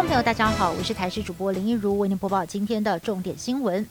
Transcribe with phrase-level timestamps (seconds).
[0.00, 3.86] 众朋友，大家好，我是台视主播林一如，为您播报今天的重点新闻。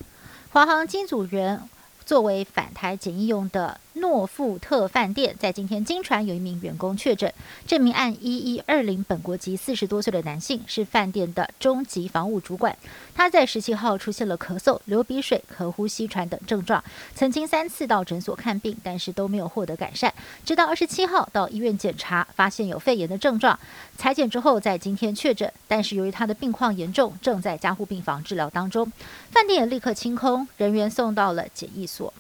[0.50, 1.62] 华航机组员
[2.04, 3.80] 作为返台检疫用的。
[4.00, 7.34] 诺富特饭店在今天经传有一名员工确诊，
[7.68, 12.76] 这名案一一二零本国籍四十多岁的男性是饭店的中级房务主管。
[13.16, 16.84] 他在十七号出现了咳嗽、流鼻水和呼吸喘等症状，
[17.14, 20.14] 曾经三次到诊所看病，但是都没有获得改善。
[20.46, 23.60] 直到二十七号到医院检查，发现有肺炎的症状，
[23.98, 28.92] 裁剪之后在今天确诊，但是由于他的病况严重，正在加护病房治疗当中。
[29.32, 32.14] 饭店也立刻清空，人员送到了检疫所。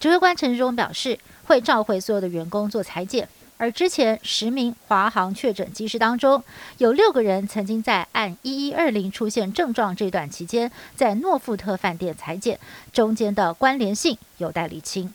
[0.00, 3.28] 指挥官陈志忠表示，会召回所有的员工做裁剪。
[3.58, 6.42] 而之前十名华航确诊机师当中，
[6.78, 12.58] 有六个人曾经在按一一二零出现症状这段期间，在诺富特饭店裁剪，
[12.92, 15.14] 中间的关联性有待厘清。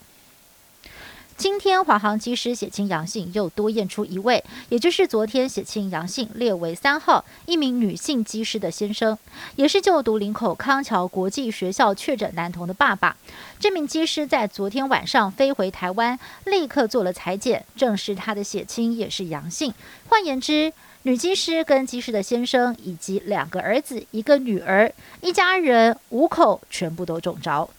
[1.37, 9.15] 今天华航机师血清阳性又多验出一位，也就是昨天血清阳性列为三号一名女性机师的先生，
[9.55, 13.15] 也是就读林口康桥国际学校确诊男童的爸爸。
[13.59, 19.71] 这名机师在昨天晚上飞回台湾，立刻做了裁剪，证实他的血清也是阳性。
[20.07, 27.69] 换言之，女机师跟机师的先生以及两个儿子、一个女儿，一家人五口全部都中招。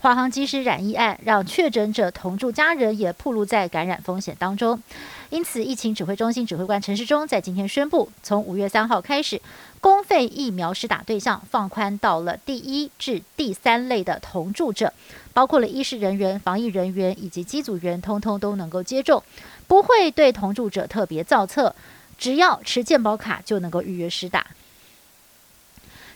[0.00, 4.80] 华航机师染疫案让确诊者同住家人也暴露在感染风险当中，
[5.28, 9.42] 因此疫情指挥中心指挥官陈时中在今天宣布，从五月三号开始，
[9.80, 14.92] 公费疫苗施打对象放宽到了第一至第三类的同住者，
[15.32, 19.20] 包括了医师人员、防疫人员以及机组员，通通都能够接种，
[19.66, 21.74] 不会对同住者特别造册，
[22.16, 24.46] 只要持健保卡就能够预约施打。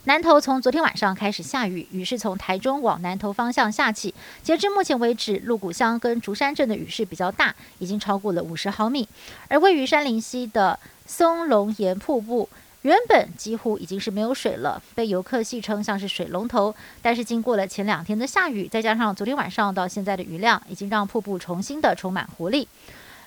[0.05, 4.13] 南投从昨天晚上开始下雨，雨是从台中往南投方向下起。
[4.43, 9.09] 截至目前为止，鹿谷乡跟竹山镇的雨势比较大，已经超过了五十毫米。
[9.47, 12.49] 而位于山林溪的松龙岩瀑布，
[12.83, 16.75] 原本几乎已经是没有水了，被游客戏称像是水龙头。
[17.01, 22.67] 但是经过了前两天的下雨，再加上昨天晚上到现在的雨量，已经让瀑布重新的充满活力。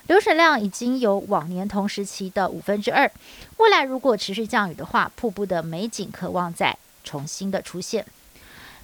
[0.08, 3.12] 流水量已经有往年同时期的五分之二。
[3.58, 8.06] 未来如果持续降雨的话，瀑布的美景渴望再重新的出现。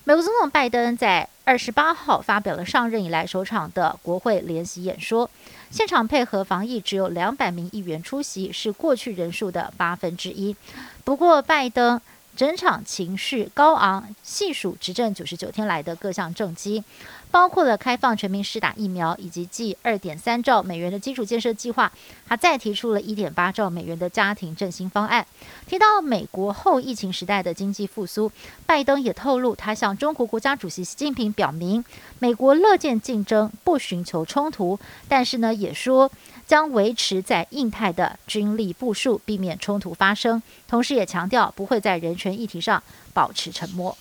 [0.04, 5.30] 美国总统拜登在二十八号发表了上任以来首场的国会联席演说，
[5.70, 10.56] 现场配合防疫只有两百名议员出席，是过去人数的八分之一。
[11.03, 12.02] 不过拜登。
[12.34, 16.82] 整场情绪高昂，细数执政九十九天来的各项政绩，
[17.31, 21.92] 包括了开放全民施打疫苗，以及计二点三兆美元的基础建设计划，
[22.28, 25.25] 还再提出了一点八兆美元的家庭振兴方案。
[25.66, 28.31] 提到美国后疫情时代的经济复苏，
[28.66, 31.84] 拜登也透露，他向中国国家主席习近平表明，
[32.20, 34.78] 美国乐见竞争，不寻求冲突，
[35.08, 36.12] 但是呢，也说。
[36.47, 40.44] 将维持在印太的军力部署，避免冲突发生。
[40.68, 42.84] 同时，也强调不会在人权议题上
[43.14, 43.97] 保持沉默。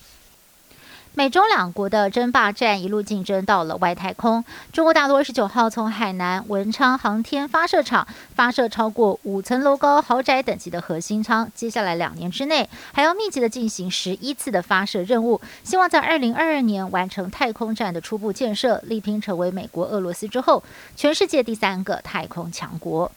[1.13, 4.45] 美中两国的争霸战一路竞争到了外太空。
[4.71, 20.63] 中国大陆二十九号从海南文昌航天发射场发射超过五层楼高豪宅等级的核心舱，接下来两年之内还要密集的进行十一次的发射任务，希望在二零二二年完成太空站的初步建设，力拼成为美国、俄罗斯之后
[20.95, 23.11] 全世界第三个太空强国。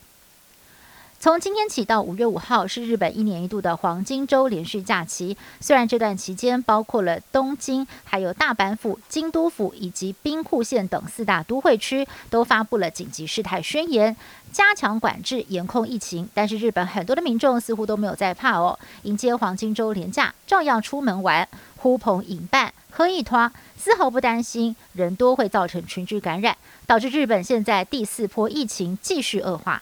[1.25, 5.35] 从今天起到五月五号是日本一年一度的黄金周连续假期。
[5.59, 14.15] 虽然这段期间包括了东京、还有大阪府、京都府以及兵库县等四大都会区都发布了紧急事态宣言，
[14.51, 16.29] 加强管制、严控疫情。
[16.35, 26.55] 但是日本很多的民众似乎都没有在怕哦，迎接黄金周连假，照样出门玩、呼朋引伴、喝一拖，丝毫不担心人多会造成群聚感染，
[26.85, 29.81] 导致日本现在第四波疫情继续恶化。